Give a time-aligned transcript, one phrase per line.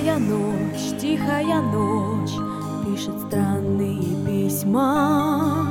[0.00, 2.32] Тихая ночь, тихая ночь
[2.86, 5.66] Пишет странные письма.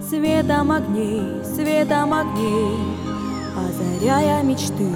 [0.00, 2.78] Светом огней, светом огней
[3.56, 4.88] Озаряя мечты.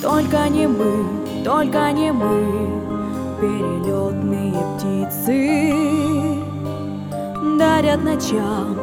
[0.00, 2.46] Только не мы, только не мы
[3.38, 6.40] Перелетные птицы
[7.58, 8.78] Дарят ночам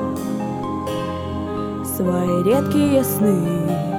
[1.83, 3.98] Свои редкие сны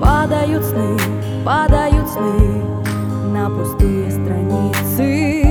[0.00, 0.96] Падают сны,
[1.44, 2.62] падают сны
[3.32, 5.44] на пустые страницы.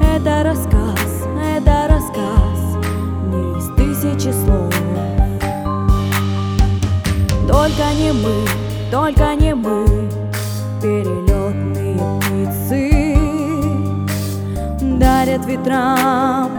[0.00, 2.78] Это рассказ, это рассказ
[3.26, 4.72] не из тысячи слов.
[7.48, 8.46] Только не мы,
[8.90, 10.08] только не мы,
[10.80, 13.16] перелетные птицы,
[14.98, 16.50] дарят ветрам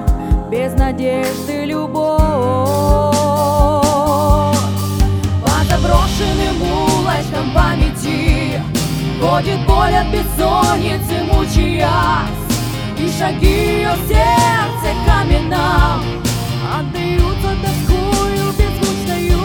[0.51, 3.16] без надежды любовь.
[9.57, 12.29] Ходит боль от бессонницы, мучаясь.
[12.99, 16.03] И шаги ее сердце каменном
[16.73, 19.39] Отдаются тоскую беззвучною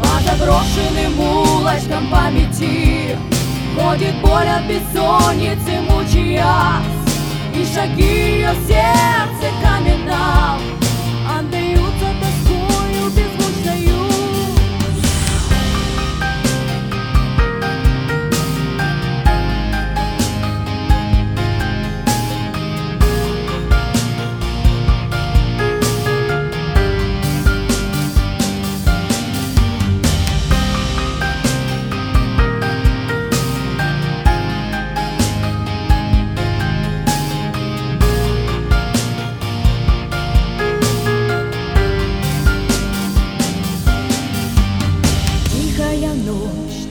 [0.00, 3.16] По заброшенным улочкам памяти.
[3.76, 6.84] Ходит боль от бессонницы, мучаясь.
[7.54, 10.60] И шаги ее сердце каменном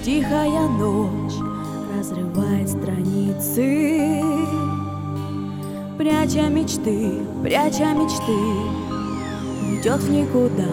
[0.04, 1.34] Тихая ночь
[1.94, 4.22] разрывает страницы.
[5.98, 8.38] Пряча мечты, пряча мечты
[9.62, 10.70] Уйдет в никуда.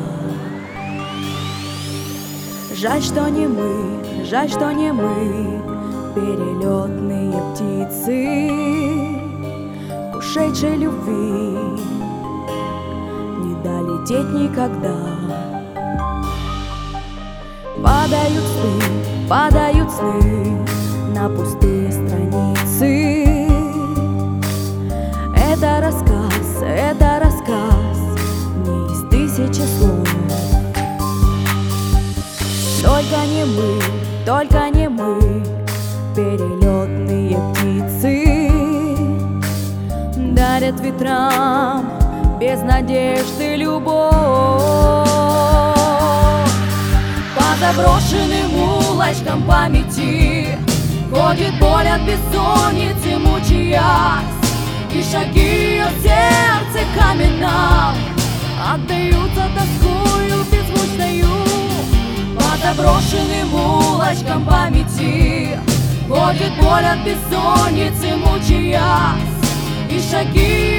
[2.74, 5.62] Жаль, что не мы, жаль, что не мы
[6.14, 8.50] Перелетные птицы
[10.16, 11.56] Ушедшей любви.
[13.38, 15.49] Не долететь никогда
[17.82, 20.58] Падают сны Падают сны
[21.14, 23.26] на пустые страницы.
[25.36, 27.98] Это рассказ, это рассказ
[28.64, 30.08] не из тысячи слов.
[32.82, 33.80] Только не мы,
[34.26, 35.42] только не мы
[36.16, 38.50] Перелетные птицы.
[40.34, 41.84] Дарят ветрам
[42.40, 45.00] без надежды любовь
[47.50, 50.56] По заброшенным улочкам памяти.
[51.12, 54.22] Ходит боль от бессонницы, мучаясь.
[54.94, 57.96] И шаги ее сердце каменном
[58.72, 61.26] Отдаются тоскую беззвучною.
[62.36, 65.58] По заброшенным улочкам памяти.
[66.08, 69.24] Ходит боль от бессонницы, мучаясь.
[69.90, 70.69] И шаги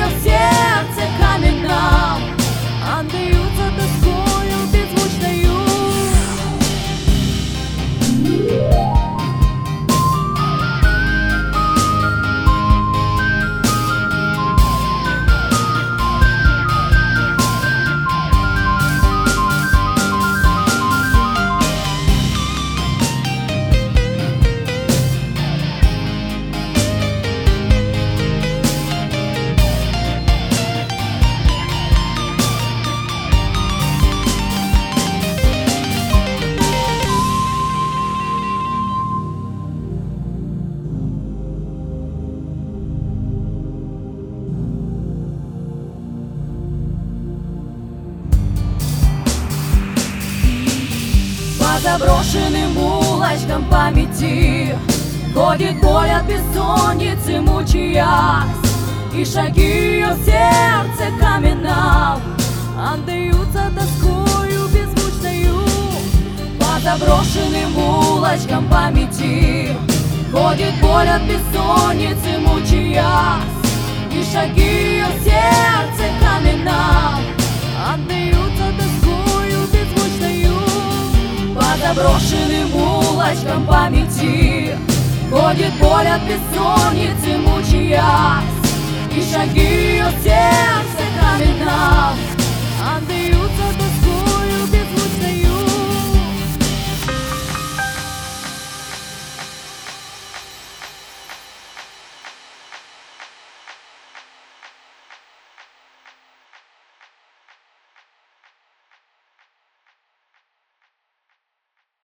[51.81, 54.75] заброшенным улочкам памяти.
[55.33, 58.43] Ходит боль от бессонницы, мучаясь
[59.13, 62.21] И шаги ее в сердце каменном.
[62.77, 65.63] Отдаются тоскою беззвучною
[66.59, 69.75] По заброшенным улочкам памяти.
[70.31, 73.43] Ходит боль от бессонницы, мучаясь
[74.11, 77.23] И шаги ее в сердце каменном.
[77.93, 78.90] Отдаются тоскою
[81.81, 84.77] заброшенным улочкам памяти.
[85.29, 88.43] Ходит боль от бессонницы, мучаясь.
[89.15, 92.10] И шаги ее сердца каменная